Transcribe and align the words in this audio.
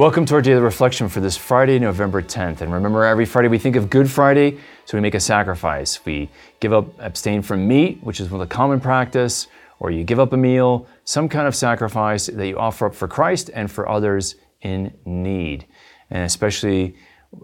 Welcome 0.00 0.24
to 0.24 0.34
our 0.36 0.40
daily 0.40 0.62
reflection 0.62 1.10
for 1.10 1.20
this 1.20 1.36
Friday, 1.36 1.78
November 1.78 2.22
10th. 2.22 2.62
And 2.62 2.72
remember, 2.72 3.04
every 3.04 3.26
Friday 3.26 3.48
we 3.48 3.58
think 3.58 3.76
of 3.76 3.90
Good 3.90 4.10
Friday, 4.10 4.56
so 4.86 4.96
we 4.96 5.02
make 5.02 5.14
a 5.14 5.20
sacrifice. 5.20 6.02
We 6.06 6.30
give 6.58 6.72
up, 6.72 6.98
abstain 6.98 7.42
from 7.42 7.68
meat, 7.68 8.02
which 8.02 8.18
is 8.18 8.30
one 8.30 8.40
of 8.40 8.48
the 8.48 8.54
common 8.54 8.80
practice, 8.80 9.46
or 9.78 9.90
you 9.90 10.02
give 10.02 10.18
up 10.18 10.32
a 10.32 10.38
meal, 10.38 10.86
some 11.04 11.28
kind 11.28 11.46
of 11.46 11.54
sacrifice 11.54 12.28
that 12.28 12.46
you 12.46 12.56
offer 12.56 12.86
up 12.86 12.94
for 12.94 13.08
Christ 13.08 13.50
and 13.52 13.70
for 13.70 13.90
others 13.90 14.36
in 14.62 14.94
need. 15.04 15.66
And 16.08 16.24
especially 16.24 16.96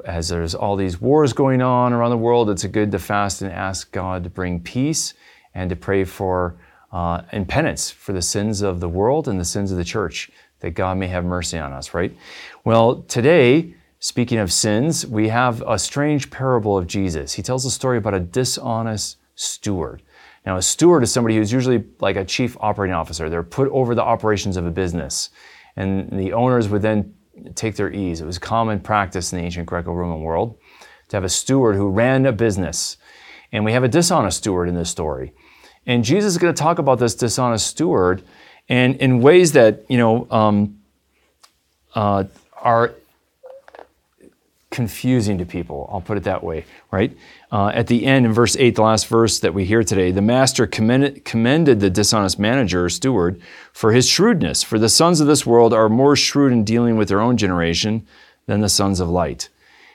as 0.07 0.31
there's 0.31 0.55
all 0.55 0.77
these 0.77 0.99
wars 0.99 1.35
going 1.35 1.61
on 1.61 1.93
around 1.93 2.09
the 2.09 2.17
world, 2.17 2.49
it's 2.49 2.65
a 2.65 2.69
good 2.69 2.91
to 2.93 2.99
fast 2.99 3.43
and 3.43 3.53
ask 3.53 3.93
God 3.93 4.25
to 4.25 4.31
bring 4.31 4.61
peace 4.61 5.13
and 5.53 5.69
to 5.69 5.77
pray 5.77 6.05
for 6.05 6.57
uh, 6.91 7.21
and 7.33 7.47
penance 7.47 7.91
for 7.91 8.15
the 8.15 8.23
sins 8.23 8.63
of 8.63 8.81
the 8.81 8.89
world 8.89 9.29
and 9.29 9.39
the 9.39 9.45
sins 9.45 9.71
of 9.71 9.77
the 9.77 9.85
church 9.85 10.31
that 10.61 10.71
God 10.71 10.99
may 10.99 11.07
have 11.09 11.25
mercy 11.25 11.59
on 11.59 11.73
us, 11.73 11.95
right? 11.95 12.17
Well, 12.65 13.03
today, 13.03 13.75
speaking 13.99 14.39
of 14.39 14.53
sins, 14.53 15.07
we 15.07 15.29
have 15.29 15.63
a 15.67 15.79
strange 15.79 16.31
parable 16.31 16.77
of 16.77 16.87
Jesus. 16.87 17.35
He 17.35 17.43
tells 17.43 17.65
a 17.65 17.71
story 17.71 17.99
about 17.99 18.15
a 18.15 18.21
dishonest 18.21 19.19
steward. 19.35 20.03
Now, 20.45 20.57
a 20.57 20.63
steward 20.63 21.03
is 21.03 21.13
somebody 21.13 21.37
who's 21.37 21.53
usually 21.53 21.85
like 22.01 22.17
a 22.17 22.25
chief 22.25 22.57
operating 22.61 22.95
officer. 22.95 23.29
They're 23.29 23.43
put 23.43 23.69
over 23.71 23.95
the 23.95 24.03
operations 24.03 24.57
of 24.57 24.65
a 24.65 24.71
business, 24.71 25.31
and 25.77 26.09
the 26.11 26.33
owners 26.33 26.69
would 26.69 26.83
then 26.83 27.15
take 27.55 27.77
their 27.77 27.93
ease. 27.93 28.21
It 28.21 28.27
was 28.27 28.39
common 28.39 28.81
practice 28.81 29.33
in 29.33 29.39
the 29.39 29.45
ancient 29.45 29.67
Greco 29.67 29.93
Roman 29.93 30.23
world 30.23 30.59
to 31.09 31.17
have 31.17 31.25
a 31.25 31.29
steward 31.29 31.77
who 31.77 31.89
ran 31.89 32.27
a 32.27 32.33
business. 32.33 32.97
And 33.53 33.65
we 33.65 33.73
have 33.73 33.85
a 33.85 33.89
dishonest 33.89 34.39
steward 34.39 34.69
in 34.69 34.75
this 34.75 34.91
story. 34.91 35.33
And 35.87 36.05
Jesus 36.05 36.33
is 36.33 36.39
going 36.39 36.53
to 36.53 36.59
talk 36.61 36.79
about 36.79 36.99
this 36.99 37.15
dishonest 37.15 37.67
steward 37.67 38.23
and 38.69 38.97
in 38.97 39.21
ways 39.21 39.53
that 39.53 39.85
you 39.89 39.99
know 39.99 40.27
um, 40.31 40.79
uh, 41.95 42.25
are 42.57 42.95
confusing 44.71 45.39
to 45.39 45.47
people. 45.47 45.89
I'll 45.91 46.03
put 46.03 46.19
it 46.19 46.25
that 46.25 46.45
way, 46.45 46.67
right? 46.91 47.17
Uh, 47.51 47.69
at 47.69 47.87
the 47.87 48.05
end, 48.05 48.27
in 48.27 48.33
verse 48.35 48.57
8, 48.59 48.75
the 48.75 48.83
last 48.83 49.07
verse 49.07 49.39
that 49.39 49.55
we 49.55 49.65
hear 49.65 49.83
today, 49.83 50.11
the 50.11 50.21
master 50.21 50.67
commended, 50.67 51.25
commended 51.25 51.81
the 51.81 51.89
dishonest 51.89 52.39
manager, 52.39 52.85
or 52.85 52.89
steward, 52.91 53.41
for 53.73 53.93
his 53.93 54.07
shrewdness. 54.07 54.63
For 54.63 54.79
the 54.79 54.91
sons 54.91 55.21
of 55.23 55.27
this 55.27 55.47
world 55.47 55.73
are 55.73 55.89
more 55.89 56.15
shrewd 56.15 56.53
in 56.53 56.63
dealing 56.63 56.99
with 56.99 57.09
their 57.09 57.23
own 57.23 57.39
generation 57.39 58.07
than 58.45 58.61
the 58.61 58.69
sons 58.69 59.01
of 59.01 59.09
light. 59.09 59.49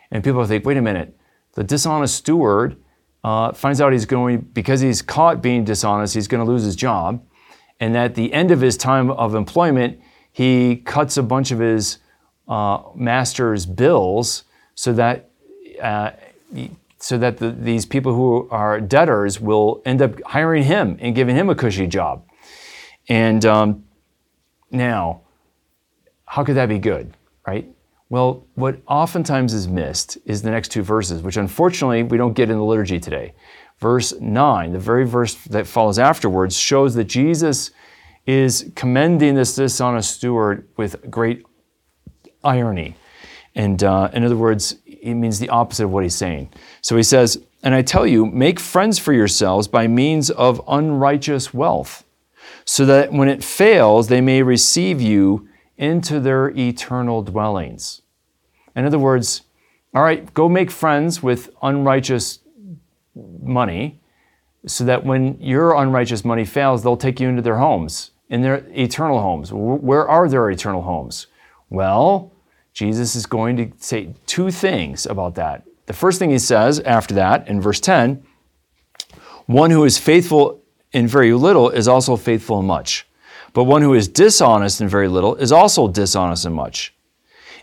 And 0.09 0.23
people 0.23 0.44
think, 0.45 0.66
wait 0.66 0.77
a 0.77 0.81
minute, 0.81 1.16
the 1.53 1.64
dishonest 1.64 2.16
steward 2.16 2.75
uh, 3.23 3.52
finds 3.52 3.81
out 3.81 3.94
he's 3.94 4.08
going, 4.08 4.39
because 4.39 4.81
he's 4.81 5.03
caught 5.03 5.44
being 5.44 5.64
dishonest, 5.64 6.16
he's 6.16 6.27
going 6.27 6.44
to 6.44 6.52
lose 6.52 6.64
his 6.64 6.75
job 6.75 7.23
and 7.82 7.98
at 7.98 8.14
the 8.14 8.32
end 8.32 8.52
of 8.52 8.62
his 8.62 8.78
time 8.78 9.10
of 9.10 9.34
employment, 9.34 10.00
he 10.32 10.78
cuts 10.78 11.18
a 11.18 11.24
bunch 11.24 11.52
of 11.52 11.60
his 11.60 11.98
uh, 12.48 12.84
master's 12.96 13.66
bills 13.66 14.44
so 14.76 14.94
that 14.94 15.30
uh, 15.82 16.12
so 17.00 17.18
that 17.18 17.38
the, 17.38 17.50
these 17.50 17.88
people 17.88 18.14
who 18.14 18.48
are 18.52 18.80
debtors 18.80 19.42
will 19.42 19.82
end 19.84 20.02
up 20.02 20.22
hiring 20.23 20.64
him 20.64 20.98
and 21.02 21.16
giving 21.16 21.36
him 21.36 21.50
a 21.50 21.56
cushy 21.56 21.88
job. 21.88 22.23
And 23.10 23.44
um, 23.46 23.84
now, 24.70 25.22
how 26.26 26.44
could 26.44 26.56
that 26.58 26.70
be 26.70 26.78
good, 26.78 27.18
right? 27.48 27.68
Well, 28.12 28.45
what 28.56 28.81
oftentimes 28.88 29.54
is 29.54 29.70
missed 29.70 30.17
is 30.26 30.42
the 30.42 30.52
next 30.52 30.67
two 30.67 30.81
verses, 30.81 31.22
which 31.22 31.38
unfortunately 31.38 32.04
we 32.04 32.17
don't 32.17 32.34
get 32.34 32.50
in 32.50 32.58
the 32.58 32.64
liturgy 32.64 33.00
today 33.00 33.34
verse 33.80 34.14
9, 34.20 34.73
the 34.73 34.80
very 34.80 35.08
verse 35.08 35.34
that 35.45 35.66
follows 35.66 35.98
afterwards, 35.98 36.58
shows 36.58 36.94
that 36.95 37.06
Jesus 37.06 37.72
is 38.28 38.70
commending 38.76 39.34
this 39.34 39.56
dishonest 39.56 40.11
steward 40.17 40.67
with 40.76 41.10
great 41.10 41.45
irony. 42.44 42.98
And 43.55 43.82
uh, 43.82 44.10
in 44.11 44.26
other 44.26 44.36
words, 44.36 44.76
it 44.86 45.14
means 45.14 45.39
the 45.39 45.49
opposite 45.49 45.86
of 45.86 45.92
what 45.92 46.04
he's 46.04 46.14
saying. 46.14 46.52
So 46.82 46.98
he 46.98 47.04
says, 47.04 47.42
And 47.64 47.73
I 47.73 47.82
tell 47.82 48.05
you, 48.05 48.26
make 48.26 48.60
friends 48.60 48.99
for 48.99 49.14
yourselves 49.14 49.70
by 49.70 49.88
means 49.88 50.30
of 50.30 50.61
unrighteous 50.67 51.54
wealth, 51.54 52.04
so 52.66 52.86
that 52.86 53.14
when 53.14 53.30
it 53.30 53.42
fails, 53.42 54.10
they 54.10 54.22
may 54.22 54.43
receive 54.43 54.99
you 54.99 55.48
into 55.81 56.21
their 56.21 56.49
eternal 56.52 57.23
dwellings. 57.23 58.03
In 58.75 58.86
other 58.86 58.99
words, 58.99 59.42
all 59.93 60.03
right, 60.03 60.33
go 60.33 60.47
make 60.47 60.71
friends 60.71 61.21
with 61.21 61.49
unrighteous 61.61 62.39
money 63.42 63.99
so 64.65 64.86
that 64.86 65.03
when 65.03 65.42
your 65.42 65.75
unrighteous 65.75 66.23
money 66.23 66.45
fails, 66.45 66.83
they'll 66.83 66.95
take 66.95 67.19
you 67.19 67.27
into 67.27 67.42
their 67.42 67.58
homes, 67.58 68.11
in 68.30 68.42
their 68.42 68.64
eternal 68.69 69.19
homes. 69.19 69.52
Where 69.52 70.08
are 70.08 70.30
their 70.30 70.49
eternal 70.49 70.83
homes? 70.83 71.27
Well, 71.69 72.31
Jesus 72.73 73.15
is 73.15 73.25
going 73.25 73.58
to 73.58 73.71
say 73.77 74.13
two 74.27 74.52
things 74.52 75.05
about 75.05 75.36
that. 75.36 75.63
The 75.87 75.93
first 75.93 76.19
thing 76.19 76.30
he 76.30 76.39
says 76.39 76.80
after 76.81 77.15
that 77.15 77.48
in 77.48 77.59
verse 77.59 77.80
10 77.81 78.23
one 79.48 79.71
who 79.71 79.83
is 79.83 79.98
faithful 79.98 80.61
in 80.93 81.08
very 81.08 81.33
little 81.33 81.69
is 81.69 81.87
also 81.87 82.15
faithful 82.15 82.59
in 82.59 82.65
much, 82.67 83.05
but 83.54 83.66
one 83.66 83.82
who 83.82 83.94
is 83.94 84.08
dishonest 84.08 84.82
in 84.82 84.88
very 84.88 85.08
little 85.08 85.36
is 85.36 85.52
also 85.52 85.88
dishonest 85.88 86.45
in 86.45 86.54
much. 86.54 86.94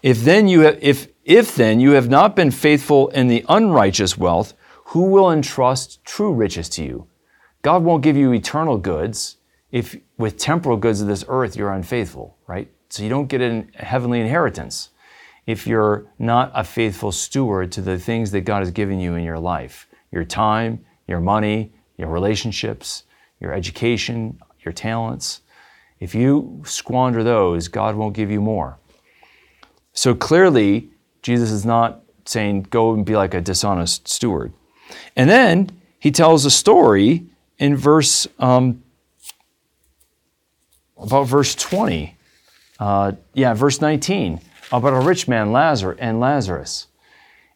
If 0.02 0.22
then 0.22 0.48
you 0.48 0.60
have, 0.60 0.78
if, 0.80 1.08
if 1.24 1.54
then 1.54 1.80
you 1.80 1.92
have 1.92 2.08
not 2.08 2.36
been 2.36 2.50
faithful 2.50 3.08
in 3.08 3.28
the 3.28 3.44
unrighteous 3.48 4.16
wealth, 4.16 4.54
who 4.86 5.02
will 5.02 5.30
entrust 5.30 6.04
true 6.04 6.32
riches 6.32 6.68
to 6.70 6.84
you? 6.84 7.06
God 7.62 7.82
won't 7.82 8.02
give 8.02 8.16
you 8.16 8.32
eternal 8.32 8.78
goods 8.78 9.36
if 9.70 9.96
with 10.16 10.38
temporal 10.38 10.76
goods 10.76 11.00
of 11.00 11.08
this 11.08 11.24
earth 11.28 11.56
you're 11.56 11.72
unfaithful, 11.72 12.36
right? 12.46 12.70
So 12.88 13.02
you 13.02 13.08
don't 13.08 13.26
get 13.26 13.42
a 13.42 13.66
heavenly 13.74 14.20
inheritance 14.20 14.90
if 15.46 15.66
you're 15.66 16.06
not 16.18 16.52
a 16.54 16.64
faithful 16.64 17.12
steward 17.12 17.72
to 17.72 17.82
the 17.82 17.98
things 17.98 18.30
that 18.30 18.42
God 18.42 18.60
has 18.60 18.70
given 18.70 19.00
you 19.00 19.14
in 19.14 19.24
your 19.24 19.38
life 19.38 19.86
your 20.10 20.24
time, 20.24 20.82
your 21.06 21.20
money, 21.20 21.70
your 21.98 22.08
relationships, 22.08 23.04
your 23.40 23.52
education, 23.52 24.40
your 24.60 24.72
talents. 24.72 25.42
If 26.00 26.14
you 26.14 26.62
squander 26.64 27.22
those, 27.24 27.68
God 27.68 27.96
won't 27.96 28.14
give 28.14 28.30
you 28.30 28.40
more. 28.40 28.78
So 29.92 30.14
clearly, 30.14 30.90
Jesus 31.22 31.50
is 31.50 31.64
not 31.64 32.02
saying 32.24 32.64
go 32.70 32.94
and 32.94 33.04
be 33.04 33.16
like 33.16 33.34
a 33.34 33.40
dishonest 33.40 34.06
steward. 34.06 34.52
And 35.16 35.28
then 35.28 35.70
he 35.98 36.10
tells 36.10 36.44
a 36.44 36.50
story 36.50 37.26
in 37.58 37.76
verse 37.76 38.26
um, 38.38 38.82
about 40.96 41.24
verse 41.24 41.54
20. 41.54 42.16
Uh, 42.78 43.12
yeah, 43.34 43.54
verse 43.54 43.80
19 43.80 44.40
about 44.72 44.92
a 44.92 45.00
rich 45.00 45.28
man, 45.28 45.52
Lazarus, 45.52 45.98
and 46.00 46.20
Lazarus, 46.20 46.86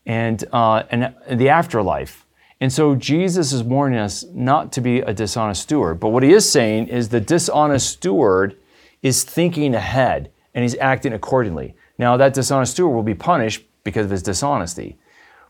and 0.06 0.44
uh, 0.52 0.84
and 0.90 1.14
the 1.30 1.48
afterlife. 1.48 2.26
And 2.62 2.72
so 2.72 2.94
Jesus 2.94 3.52
is 3.52 3.64
warning 3.64 3.98
us 3.98 4.24
not 4.32 4.70
to 4.74 4.80
be 4.80 5.00
a 5.00 5.12
dishonest 5.12 5.62
steward. 5.62 5.98
But 5.98 6.10
what 6.10 6.22
he 6.22 6.32
is 6.32 6.48
saying 6.48 6.86
is 6.86 7.08
the 7.08 7.20
dishonest 7.20 7.90
steward 7.90 8.56
is 9.02 9.24
thinking 9.24 9.74
ahead 9.74 10.30
and 10.54 10.62
he's 10.62 10.76
acting 10.76 11.12
accordingly. 11.12 11.74
Now 11.98 12.16
that 12.16 12.34
dishonest 12.34 12.74
steward 12.74 12.94
will 12.94 13.02
be 13.02 13.16
punished 13.16 13.64
because 13.82 14.04
of 14.04 14.12
his 14.12 14.22
dishonesty. 14.22 14.96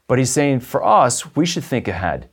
But 0.06 0.20
he's 0.20 0.30
saying 0.30 0.60
for 0.60 0.82
us, 0.82 1.36
we 1.36 1.44
should 1.44 1.64
think 1.64 1.86
ahead 1.86 2.30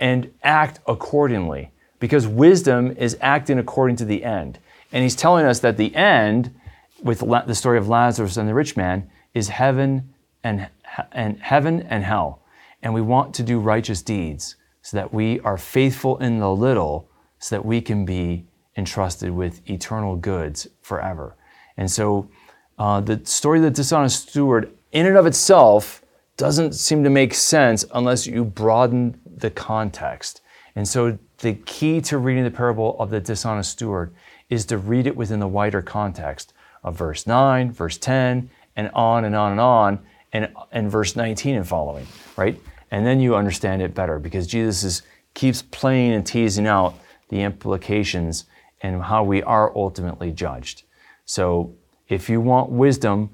and 0.00 0.32
act 0.42 0.80
accordingly 0.88 1.70
because 2.00 2.26
wisdom 2.26 2.96
is 2.96 3.16
acting 3.20 3.60
according 3.60 3.94
to 3.98 4.04
the 4.04 4.24
end. 4.24 4.58
And 4.90 5.04
he's 5.04 5.14
telling 5.14 5.46
us 5.46 5.60
that 5.60 5.76
the 5.76 5.94
end, 5.94 6.52
with 7.00 7.20
the 7.20 7.54
story 7.54 7.78
of 7.78 7.88
Lazarus 7.88 8.36
and 8.36 8.48
the 8.48 8.54
rich 8.54 8.76
man, 8.76 9.08
is 9.34 9.50
heaven 9.50 10.12
and, 10.42 10.68
and 11.12 11.38
heaven 11.38 11.82
and 11.82 12.02
hell. 12.02 12.42
And 12.86 12.94
we 12.94 13.02
want 13.02 13.34
to 13.34 13.42
do 13.42 13.58
righteous 13.58 14.00
deeds 14.00 14.54
so 14.80 14.96
that 14.96 15.12
we 15.12 15.40
are 15.40 15.58
faithful 15.58 16.18
in 16.18 16.38
the 16.38 16.48
little, 16.48 17.10
so 17.40 17.56
that 17.56 17.66
we 17.66 17.80
can 17.80 18.04
be 18.04 18.46
entrusted 18.76 19.32
with 19.32 19.68
eternal 19.68 20.14
goods 20.14 20.68
forever. 20.82 21.34
And 21.76 21.90
so 21.90 22.30
uh, 22.78 23.00
the 23.00 23.20
story 23.24 23.58
of 23.58 23.64
the 23.64 23.72
dishonest 23.72 24.28
steward, 24.28 24.72
in 24.92 25.04
and 25.04 25.16
of 25.16 25.26
itself, 25.26 26.00
doesn't 26.36 26.76
seem 26.76 27.02
to 27.02 27.10
make 27.10 27.34
sense 27.34 27.84
unless 27.92 28.24
you 28.24 28.44
broaden 28.44 29.20
the 29.36 29.50
context. 29.50 30.40
And 30.76 30.86
so 30.86 31.18
the 31.38 31.54
key 31.54 32.00
to 32.02 32.18
reading 32.18 32.44
the 32.44 32.52
parable 32.52 32.94
of 33.00 33.10
the 33.10 33.18
dishonest 33.18 33.72
steward 33.72 34.14
is 34.48 34.64
to 34.66 34.78
read 34.78 35.08
it 35.08 35.16
within 35.16 35.40
the 35.40 35.48
wider 35.48 35.82
context 35.82 36.52
of 36.84 36.96
verse 36.96 37.26
9, 37.26 37.72
verse 37.72 37.98
10, 37.98 38.48
and 38.76 38.90
on 38.94 39.24
and 39.24 39.34
on 39.34 39.50
and 39.50 39.60
on, 39.60 39.98
and, 40.32 40.54
and 40.70 40.88
verse 40.88 41.16
19 41.16 41.56
and 41.56 41.66
following, 41.66 42.06
right? 42.36 42.56
And 42.90 43.06
then 43.06 43.20
you 43.20 43.34
understand 43.34 43.82
it 43.82 43.94
better 43.94 44.18
because 44.18 44.46
Jesus 44.46 44.84
is, 44.84 45.02
keeps 45.34 45.62
playing 45.62 46.12
and 46.12 46.26
teasing 46.26 46.66
out 46.66 46.94
the 47.28 47.42
implications 47.42 48.44
and 48.82 49.02
how 49.02 49.24
we 49.24 49.42
are 49.42 49.76
ultimately 49.76 50.30
judged. 50.30 50.84
So 51.24 51.74
if 52.08 52.28
you 52.28 52.40
want 52.40 52.70
wisdom 52.70 53.30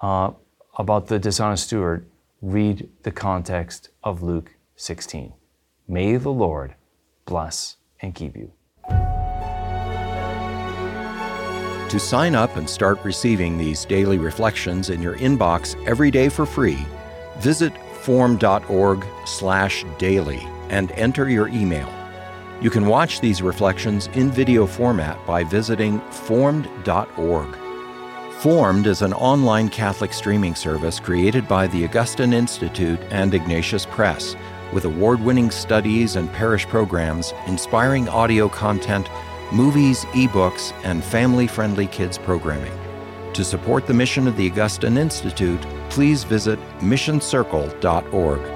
uh, 0.00 0.32
about 0.76 1.06
the 1.06 1.18
dishonest 1.18 1.64
steward, 1.64 2.06
read 2.42 2.88
the 3.02 3.12
context 3.12 3.90
of 4.02 4.22
Luke 4.22 4.52
16. 4.76 5.32
May 5.88 6.16
the 6.16 6.30
Lord 6.30 6.74
bless 7.24 7.76
and 8.00 8.14
keep 8.14 8.36
you. 8.36 8.52
To 11.90 12.00
sign 12.00 12.34
up 12.34 12.56
and 12.56 12.68
start 12.68 12.98
receiving 13.04 13.56
these 13.56 13.84
daily 13.84 14.18
reflections 14.18 14.90
in 14.90 15.00
your 15.00 15.16
inbox 15.18 15.76
every 15.86 16.10
day 16.10 16.28
for 16.28 16.44
free, 16.44 16.84
visit 17.38 17.72
formed.org/daily 18.06 20.48
and 20.70 20.92
enter 20.92 21.28
your 21.28 21.48
email. 21.48 21.92
You 22.60 22.70
can 22.70 22.86
watch 22.86 23.20
these 23.20 23.42
reflections 23.42 24.08
in 24.14 24.30
video 24.30 24.66
format 24.66 25.24
by 25.26 25.44
visiting 25.44 26.00
formed.org. 26.10 27.56
Formed 28.38 28.86
is 28.86 29.02
an 29.02 29.12
online 29.12 29.68
Catholic 29.68 30.12
streaming 30.12 30.54
service 30.54 31.00
created 31.00 31.48
by 31.48 31.66
the 31.66 31.84
Augustine 31.84 32.32
Institute 32.32 33.00
and 33.10 33.34
Ignatius 33.34 33.86
Press, 33.86 34.36
with 34.72 34.84
award 34.84 35.20
winning 35.20 35.50
studies 35.50 36.16
and 36.16 36.32
parish 36.32 36.66
programs, 36.66 37.32
inspiring 37.46 38.08
audio 38.08 38.48
content, 38.48 39.08
movies, 39.52 40.04
ebooks, 40.06 40.72
and 40.84 41.02
family 41.02 41.46
friendly 41.46 41.86
kids 41.86 42.18
programming. 42.18 42.72
To 43.36 43.44
support 43.44 43.86
the 43.86 43.92
mission 43.92 44.26
of 44.26 44.34
the 44.38 44.50
Augustine 44.50 44.96
Institute, 44.96 45.60
please 45.90 46.24
visit 46.24 46.58
missioncircle.org. 46.80 48.55